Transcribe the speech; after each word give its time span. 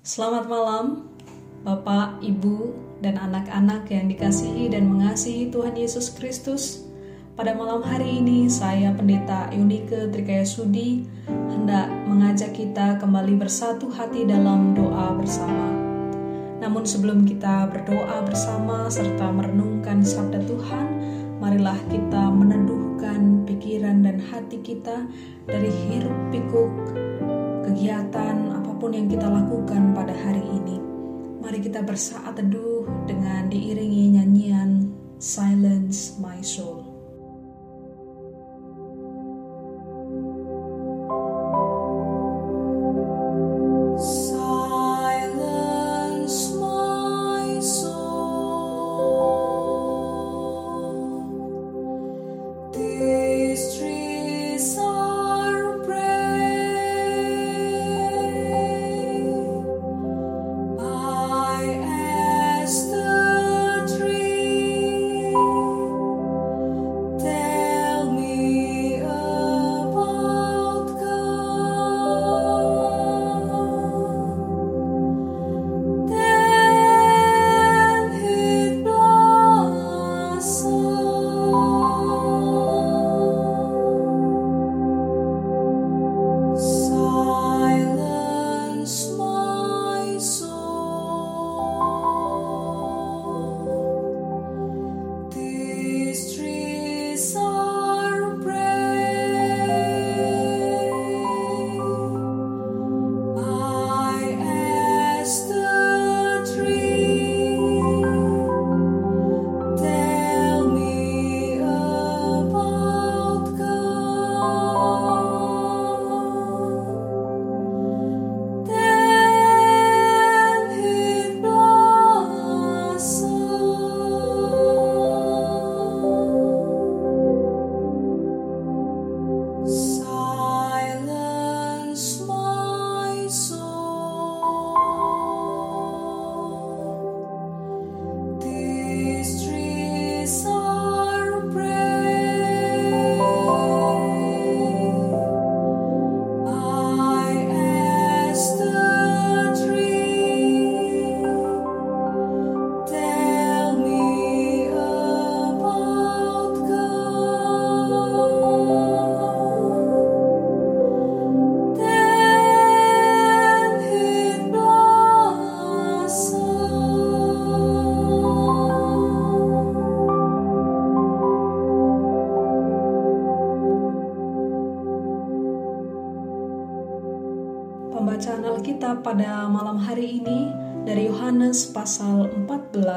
Selamat 0.00 0.48
malam, 0.48 1.12
Bapak, 1.60 2.24
Ibu, 2.24 2.72
dan 3.04 3.20
anak-anak 3.20 3.84
yang 3.92 4.08
dikasihi 4.08 4.72
dan 4.72 4.88
mengasihi 4.88 5.52
Tuhan 5.52 5.76
Yesus 5.76 6.16
Kristus. 6.16 6.88
Pada 7.36 7.52
malam 7.52 7.84
hari 7.84 8.24
ini, 8.24 8.48
saya 8.48 8.96
Pendeta 8.96 9.52
Yunike 9.52 10.08
Trikaya 10.08 10.48
Sudi 10.48 11.04
hendak 11.28 11.92
mengajak 12.08 12.56
kita 12.56 12.96
kembali 12.96 13.44
bersatu 13.44 13.92
hati 13.92 14.24
dalam 14.24 14.72
doa 14.72 15.20
bersama. 15.20 15.68
Namun 16.64 16.88
sebelum 16.88 17.28
kita 17.28 17.68
berdoa 17.68 18.24
bersama 18.24 18.88
serta 18.88 19.28
merenungkan 19.28 20.00
sabda 20.00 20.40
Tuhan, 20.48 20.86
marilah 21.44 21.76
kita 21.92 22.24
meneduhkan 22.32 23.44
pikiran 23.44 24.00
dan 24.00 24.16
hati 24.32 24.64
kita 24.64 25.04
dari 25.44 25.68
hiruk 25.68 26.16
pikuk 26.32 26.72
kegiatan 27.68 28.59
apa 28.80 28.88
pun 28.88 28.96
yang 28.96 29.12
kita 29.12 29.28
lakukan 29.28 29.92
pada 29.92 30.16
hari 30.16 30.40
ini. 30.40 30.80
Mari 31.44 31.60
kita 31.60 31.84
bersaat 31.84 32.40
teduh 32.40 32.88
dengan 33.04 33.52
diiringi 33.52 34.16
nyanyian 34.16 34.88
Silence 35.20 36.16
My 36.16 36.40
Soul. 36.40 36.89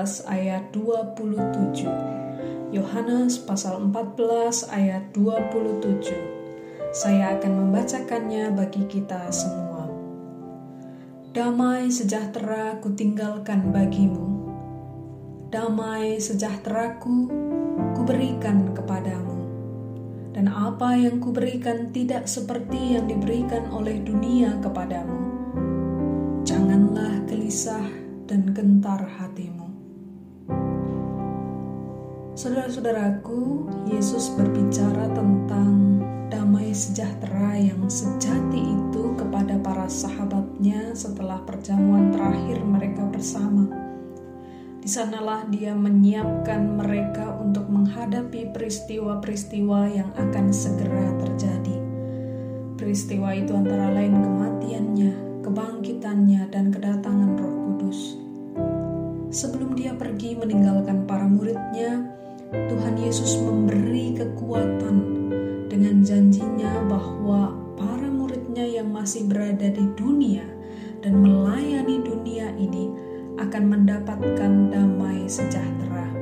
14 0.04 0.28
ayat 0.28 0.68
27. 0.76 1.88
Yohanes 2.76 3.40
pasal 3.40 3.88
14 3.88 4.68
ayat 4.68 5.16
27. 5.16 6.12
Saya 6.92 7.40
akan 7.40 7.52
membacakannya 7.64 8.52
bagi 8.52 8.84
kita 8.92 9.32
semua. 9.32 9.88
Damai 11.32 11.88
sejahtera 11.88 12.84
kutinggalkan 12.84 13.72
bagimu. 13.72 14.28
Damai 15.48 16.20
sejahteraku 16.20 17.32
kuberikan 17.96 18.76
kepadamu 18.76 19.40
dan 20.36 20.52
apa 20.52 21.00
yang 21.00 21.24
kuberikan 21.24 21.96
tidak 21.96 22.28
seperti 22.28 23.00
yang 23.00 23.08
diberikan 23.08 23.72
oleh 23.72 24.04
dunia 24.04 24.60
kepadamu. 24.60 25.32
Janganlah 26.44 27.24
gelisah 27.24 27.88
dan 28.28 28.52
gentar 28.52 29.00
hatimu. 29.00 29.63
Saudara-saudaraku, 32.34 33.70
Yesus 33.94 34.34
berbicara 34.34 35.06
tentang 35.14 36.02
damai 36.34 36.74
sejahtera 36.74 37.54
yang 37.62 37.86
sejati 37.86 38.58
itu 38.58 39.14
kepada 39.14 39.62
para 39.62 39.86
sahabatnya 39.86 40.98
setelah 40.98 41.38
perjamuan 41.46 42.10
terakhir 42.10 42.58
mereka 42.66 43.06
bersama 43.06 43.84
di 44.84 44.92
sanalah 44.92 45.48
dia 45.48 45.72
menyiapkan 45.72 46.76
mereka 46.76 47.40
untuk 47.40 47.72
menghadapi 47.72 48.52
peristiwa-peristiwa 48.52 49.88
yang 49.88 50.12
akan 50.20 50.52
segera 50.52 51.08
terjadi. 51.24 51.80
Peristiwa 52.76 53.32
itu 53.32 53.56
antara 53.56 53.96
lain 53.96 54.12
kematiannya, 54.12 55.40
kebangkitannya, 55.40 56.52
dan 56.52 56.68
kedatangan 56.68 57.32
Roh 57.40 57.56
Kudus. 57.64 58.20
Sebelum 59.32 59.72
dia 59.80 59.96
pergi 59.96 60.36
meninggalkan 60.36 61.08
para 61.08 61.32
muridnya, 61.32 62.13
Tuhan 62.54 62.96
Yesus 63.02 63.42
memberi 63.42 64.14
kekuatan 64.14 64.96
dengan 65.74 66.06
janjinya 66.06 66.86
bahwa 66.86 67.50
para 67.74 68.06
muridnya 68.06 68.62
yang 68.62 68.94
masih 68.94 69.26
berada 69.26 69.74
di 69.74 69.90
dunia 69.98 70.46
dan 71.02 71.18
melayani 71.18 72.06
dunia 72.06 72.54
ini 72.54 72.94
akan 73.42 73.64
mendapatkan 73.74 74.70
damai 74.70 75.26
sejahtera. 75.26 76.14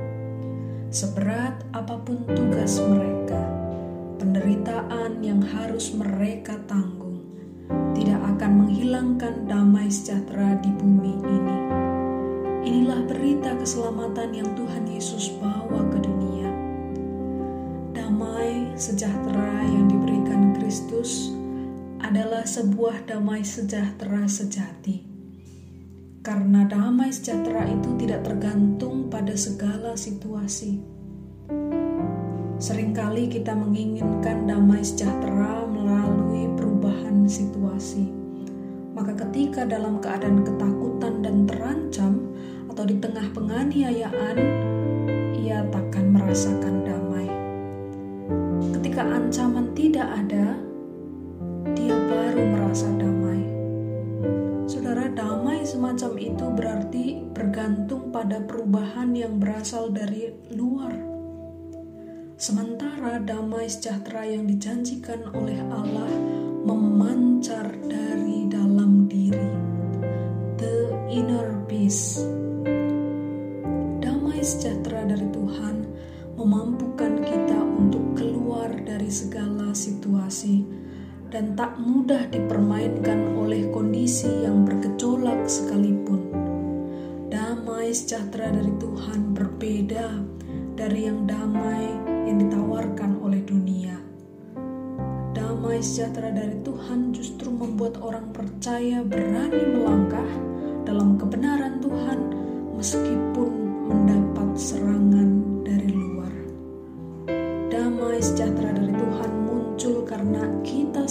Seberat 0.87 1.67
apa 1.75 1.99
pun 1.99 2.23
tugas 2.31 2.79
mereka, 2.79 3.43
penderitaan 4.15 5.19
yang 5.19 5.43
harus 5.43 5.91
mereka 5.91 6.55
tanggung 6.67 7.19
tidak 7.91 8.23
akan 8.35 8.65
menghilangkan 8.65 9.47
damai 9.47 9.91
sejahtera 9.91 10.55
di 10.63 10.71
bumi 10.79 11.13
ini. 11.19 11.57
Inilah 12.61 13.03
berita 13.03 13.57
keselamatan 13.57 14.31
yang 14.31 14.49
Tuhan 14.55 14.85
Yesus 14.87 15.33
bawa 15.41 15.90
sejahtera 18.81 19.61
yang 19.69 19.85
diberikan 19.85 20.57
Kristus 20.57 21.29
adalah 22.01 22.41
sebuah 22.41 23.05
damai 23.05 23.45
sejahtera 23.45 24.25
sejati 24.25 25.05
karena 26.25 26.65
damai 26.65 27.13
sejahtera 27.13 27.65
itu 27.69 27.93
tidak 28.01 28.25
tergantung 28.25 29.09
pada 29.09 29.37
segala 29.37 29.93
situasi. 29.97 30.81
Seringkali 32.61 33.25
kita 33.29 33.57
menginginkan 33.57 34.45
damai 34.45 34.85
sejahtera 34.85 35.65
melalui 35.65 36.45
perubahan 36.53 37.25
situasi. 37.25 38.05
Maka 38.93 39.17
ketika 39.17 39.65
dalam 39.65 39.97
keadaan 39.97 40.45
ketakutan 40.45 41.25
dan 41.25 41.49
terancam 41.49 42.13
atau 42.69 42.85
di 42.85 43.01
tengah 43.01 43.25
penganiayaan, 43.33 44.37
ia 45.41 45.65
takkan 45.73 46.13
merasakan 46.13 46.85
damai. 46.85 47.00
Ketika 48.91 49.07
ancaman 49.07 49.71
tidak 49.71 50.03
ada, 50.03 50.51
dia 51.79 51.95
baru 51.95 52.43
merasa 52.43 52.91
damai. 52.99 53.39
Saudara, 54.67 55.07
damai 55.07 55.63
semacam 55.63 56.11
itu 56.19 56.45
berarti 56.51 57.05
bergantung 57.31 58.11
pada 58.11 58.43
perubahan 58.43 59.15
yang 59.15 59.39
berasal 59.39 59.95
dari 59.95 60.35
luar. 60.51 60.91
Sementara 62.35 63.23
damai 63.23 63.71
sejahtera 63.71 64.27
yang 64.27 64.43
dijanjikan 64.43 65.23
oleh 65.39 65.63
Allah 65.71 66.11
memancar 66.67 67.71
dari 67.87 68.43
dalam 68.51 69.07
diri. 69.07 69.55
The 70.59 70.91
inner 71.07 71.63
peace. 71.63 72.27
Damai 74.03 74.43
sejahtera 74.43 75.07
dari 75.07 75.31
Tuhan 75.31 75.75
memampukan 76.35 77.19
kita 77.23 77.59
untuk 77.59 78.15
keluar 78.15 78.71
dari 78.83 79.11
segala 79.11 79.75
situasi 79.75 80.63
dan 81.31 81.55
tak 81.55 81.79
mudah 81.79 82.27
dipermainkan 82.27 83.39
oleh 83.39 83.71
kondisi 83.71 84.27
yang 84.43 84.67
bergejolak 84.67 85.47
sekalipun. 85.47 86.19
Damai 87.31 87.95
sejahtera 87.95 88.51
dari 88.51 88.71
Tuhan 88.75 89.31
berbeda 89.31 90.07
dari 90.75 91.07
yang 91.07 91.23
damai 91.23 91.87
yang 92.27 92.37
ditawarkan 92.43 93.23
oleh 93.23 93.39
dunia. 93.47 93.95
Damai 95.31 95.79
sejahtera 95.79 96.35
dari 96.35 96.59
Tuhan 96.67 97.15
justru 97.15 97.47
membuat 97.47 98.03
orang 98.03 98.35
percaya 98.35 98.99
berani 98.99 99.63
melangkah 99.71 100.31
dalam 100.83 101.15
kebenaran 101.15 101.79
Tuhan 101.79 102.19
meskipun 102.75 103.49
mendapat 103.87 104.49
serangan 104.59 105.30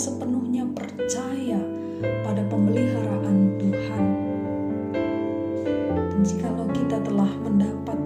sepenuhnya 0.01 0.65
percaya 0.73 1.61
pada 2.25 2.41
pemeliharaan 2.49 3.61
Tuhan. 3.61 4.05
Dan 5.93 6.21
jikalau 6.25 6.65
kita 6.73 7.05
telah 7.05 7.29
mendapat 7.45 8.01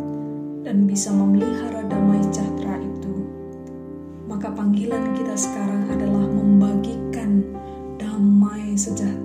dan 0.67 0.91
bisa 0.91 1.15
memelihara 1.15 1.87
damai 1.87 2.19
sejahtera 2.27 2.83
itu, 2.83 3.15
maka 4.27 4.51
panggilan 4.51 5.15
kita 5.15 5.39
sekarang 5.39 5.87
adalah 5.95 6.27
membagikan 6.27 7.47
damai 7.95 8.75
sejahtera 8.75 9.24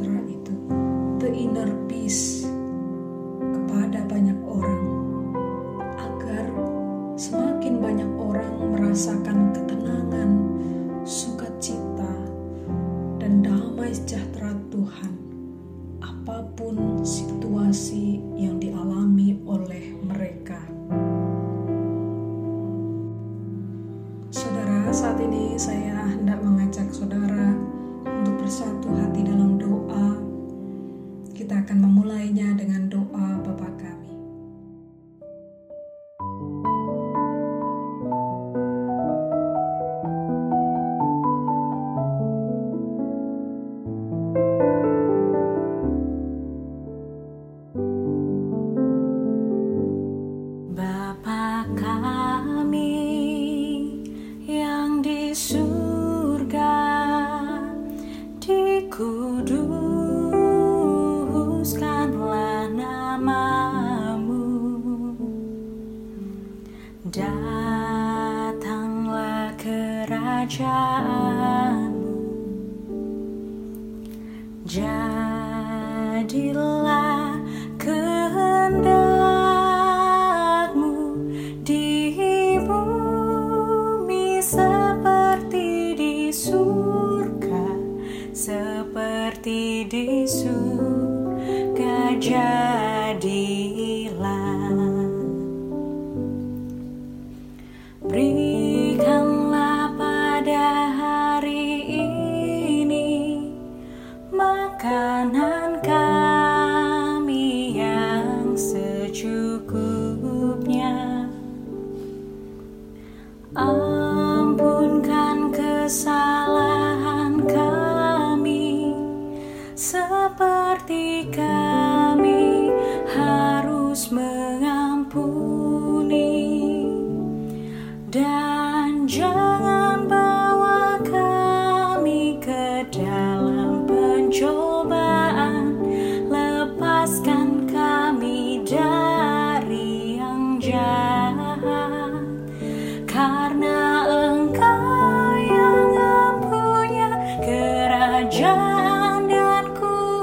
Jadilah 76.00 77.36
kehendakmu 77.76 79.20
di 81.68 82.56
bumi 82.64 84.40
seperti 84.40 85.92
di 86.00 86.32
surga, 86.32 87.68
seperti 88.32 89.92
di 89.92 90.24
surga 90.24 92.16
jadilah. 92.16 93.60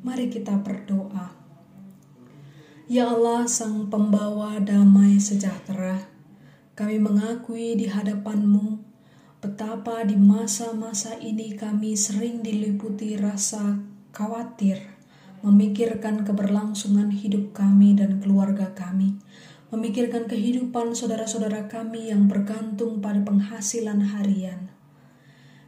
Mari 0.00 0.32
kita 0.32 0.56
berdoa. 0.64 1.28
Ya 2.88 3.12
Allah, 3.12 3.44
Sang 3.44 3.92
Pembawa 3.92 4.56
damai 4.56 5.20
sejahtera, 5.20 6.08
kami 6.72 6.96
mengakui 6.96 7.76
di 7.76 7.84
hadapan-Mu 7.84 8.80
betapa 9.44 10.00
di 10.08 10.16
masa-masa 10.16 11.20
ini 11.20 11.52
kami 11.52 12.00
sering 12.00 12.40
diliputi 12.40 13.20
rasa 13.20 13.76
khawatir, 14.16 14.80
memikirkan 15.44 16.24
keberlangsungan 16.24 17.12
hidup 17.12 17.52
kami 17.52 17.92
dan 17.92 18.24
keluarga 18.24 18.72
kami, 18.72 19.20
memikirkan 19.68 20.24
kehidupan 20.24 20.96
saudara-saudara 20.96 21.68
kami 21.68 22.08
yang 22.08 22.24
bergantung 22.24 23.04
pada 23.04 23.20
penghasilan 23.20 24.16
harian. 24.16 24.72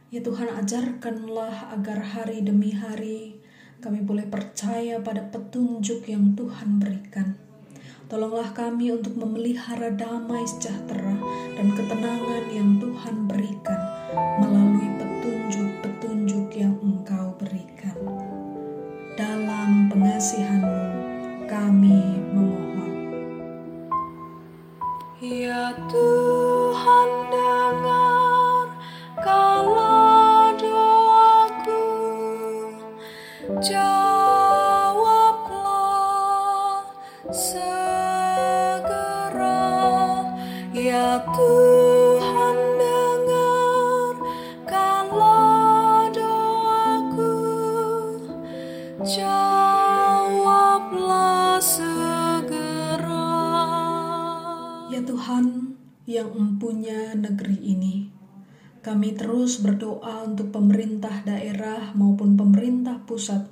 Ya 0.09 0.25
Tuhan, 0.25 0.49
ajarkanlah 0.49 1.69
agar 1.77 2.01
hari 2.17 2.41
demi 2.41 2.73
hari 2.73 3.42
kami 3.83 3.99
boleh 3.99 4.23
percaya 4.23 4.95
pada 5.03 5.19
petunjuk 5.27 6.07
yang 6.07 6.31
Tuhan 6.39 6.79
berikan. 6.79 7.35
Tolonglah 8.07 8.55
kami 8.55 8.95
untuk 8.95 9.19
memelihara 9.19 9.91
damai 9.91 10.47
sejahtera 10.47 11.19
dan 11.59 11.67
ketenangan 11.75 12.47
yang 12.47 12.79
Tuhan 12.79 13.27
berikan 13.27 13.81
melalui 14.39 14.87
petunjuk-petunjuk 14.95 16.47
yang 16.55 16.79
Engkau 16.79 17.35
berikan. 17.35 17.97
Dalam 19.19 19.91
pengasihan-Mu 19.91 20.87
kami 21.51 22.23
memohon. 22.31 22.91
Ya 25.19 25.75
Tuhan 25.91 27.09
dengar 27.35 27.52
Jawablah 33.63 35.23
segera. 37.31 38.59
Ya 40.75 41.23
Tuhan 41.31 42.59
doaku. 46.11 47.31
Jawablah 49.07 50.43
segera. 51.63 53.31
Ya 54.91 54.99
Tuhan 55.07 55.79
yang 56.03 56.35
empunya 56.35 57.15
negeri 57.15 57.63
ini, 57.63 58.11
kami 58.83 59.15
terus 59.15 59.63
berdoa 59.63 60.27
untuk 60.27 60.51
pemerintah 60.51 61.23
daerah 61.23 61.95
maupun 61.95 62.35
pemerintah 62.35 62.99
pusat 63.07 63.47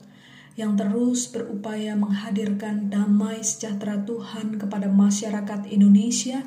yang 0.59 0.75
terus 0.75 1.31
berupaya 1.31 1.95
menghadirkan 1.95 2.91
damai 2.91 3.39
sejahtera 3.39 4.03
Tuhan 4.03 4.59
kepada 4.59 4.91
masyarakat 4.91 5.71
Indonesia 5.71 6.43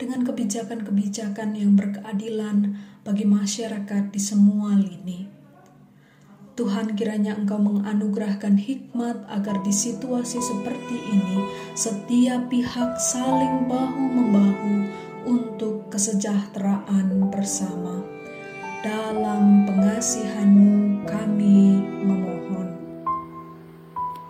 dengan 0.00 0.24
kebijakan-kebijakan 0.24 1.54
yang 1.54 1.76
berkeadilan 1.76 2.80
bagi 3.04 3.28
masyarakat 3.28 4.08
di 4.08 4.18
semua 4.18 4.80
lini. 4.80 5.28
Tuhan 6.52 6.96
kiranya 6.96 7.32
Engkau 7.36 7.56
menganugerahkan 7.60 8.60
hikmat 8.60 9.24
agar 9.28 9.64
di 9.64 9.72
situasi 9.72 10.36
seperti 10.40 10.96
ini 11.00 11.38
setiap 11.72 12.52
pihak 12.52 13.00
saling 13.00 13.68
bahu-membahu 13.68 14.74
untuk 15.24 15.88
kesejahteraan 15.88 17.32
bersama. 17.32 18.01
Dalam 18.82 19.62
pengasihan-Mu 19.62 21.06
kami 21.06 21.86
memohon. 22.02 22.66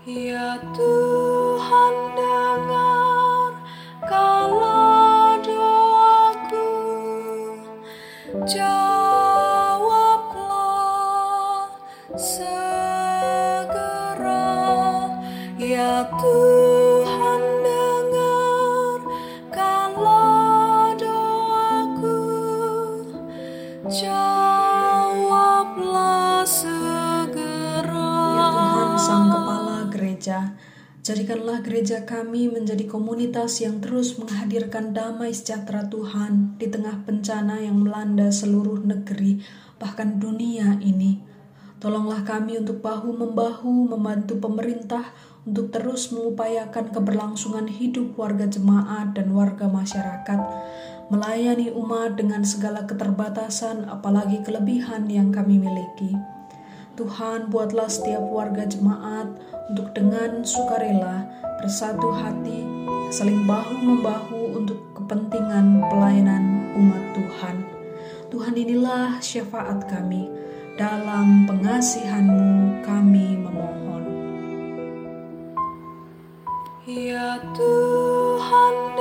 Ya 0.04 0.60
Tuhan 0.76 1.94
dengar 2.12 3.56
kalau 4.04 5.40
doaku 5.40 6.68
Jawablah 8.44 8.92
segera 12.12 13.56
Ya 15.56 16.04
Tuhan 16.20 16.71
jadikanlah 31.02 31.66
gereja 31.66 32.06
kami 32.06 32.46
menjadi 32.46 32.86
komunitas 32.86 33.58
yang 33.58 33.82
terus 33.82 34.14
menghadirkan 34.22 34.94
damai 34.94 35.34
sejahtera 35.34 35.90
Tuhan 35.90 36.54
di 36.62 36.70
tengah 36.70 37.02
bencana 37.02 37.58
yang 37.58 37.82
melanda 37.82 38.30
seluruh 38.30 38.78
negeri, 38.86 39.42
bahkan 39.82 40.22
dunia 40.22 40.78
ini. 40.78 41.18
Tolonglah 41.82 42.22
kami 42.22 42.62
untuk 42.62 42.78
bahu-membahu 42.78 43.90
membantu 43.90 44.38
pemerintah 44.38 45.10
untuk 45.42 45.74
terus 45.74 46.14
mengupayakan 46.14 46.94
keberlangsungan 46.94 47.66
hidup 47.66 48.14
warga 48.14 48.46
jemaat 48.46 49.18
dan 49.18 49.34
warga 49.34 49.66
masyarakat, 49.66 50.40
melayani 51.10 51.74
umat 51.74 52.14
dengan 52.14 52.46
segala 52.46 52.86
keterbatasan 52.86 53.90
apalagi 53.90 54.38
kelebihan 54.46 55.10
yang 55.10 55.34
kami 55.34 55.58
miliki. 55.58 56.14
Tuhan 57.02 57.50
buatlah 57.50 57.90
setiap 57.90 58.22
warga 58.30 58.62
jemaat 58.62 59.26
untuk 59.74 59.90
dengan 59.90 60.46
sukarela 60.46 61.26
bersatu 61.58 62.14
hati 62.14 62.62
saling 63.10 63.42
bahu-membahu 63.42 64.54
untuk 64.54 64.78
kepentingan 64.94 65.82
pelayanan 65.90 66.70
umat 66.78 67.02
Tuhan. 67.10 67.56
Tuhan 68.30 68.54
inilah 68.54 69.18
syafaat 69.18 69.82
kami. 69.90 70.30
Dalam 70.78 71.42
pengasihan-Mu 71.50 72.86
kami 72.86 73.34
memohon. 73.34 74.02
Ya 76.86 77.42
Tuhan 77.50 78.91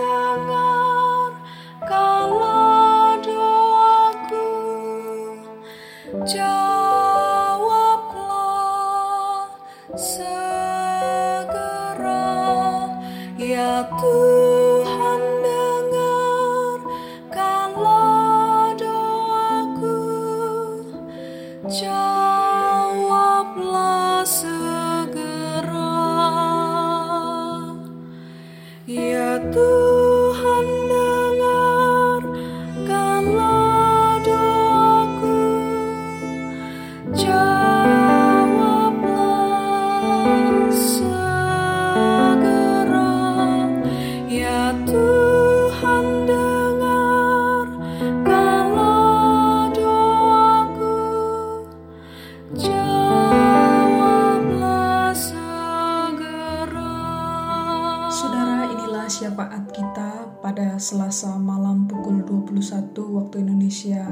Selasa 60.92 61.40
malam 61.40 61.88
pukul 61.88 62.20
21 62.28 62.92
waktu 63.16 63.48
Indonesia 63.48 64.04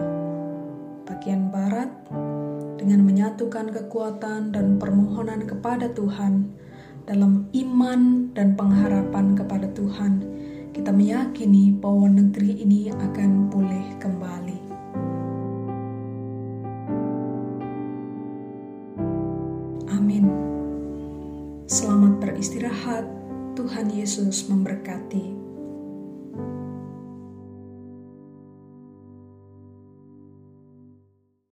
bagian 1.04 1.52
barat 1.52 1.92
dengan 2.80 3.04
menyatukan 3.04 3.68
kekuatan 3.76 4.56
dan 4.56 4.80
permohonan 4.80 5.44
kepada 5.44 5.92
Tuhan 5.92 6.56
dalam 7.04 7.52
iman 7.52 8.32
dan 8.32 8.56
pengharapan 8.56 9.36
kepada 9.36 9.68
Tuhan. 9.76 10.24
Kita 10.72 10.96
meyakini 10.96 11.76
bahwa 11.76 12.08
negeri 12.16 12.64
ini 12.64 12.88
akan 12.96 13.52
pulih 13.52 14.00
kembali. 14.00 14.60
Amin. 20.00 20.32
Selamat 21.68 22.24
beristirahat. 22.24 23.04
Tuhan 23.60 23.92
Yesus 23.92 24.48
memberkati. 24.48 25.39